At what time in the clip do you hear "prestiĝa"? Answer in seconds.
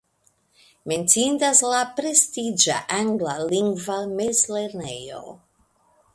1.99-2.79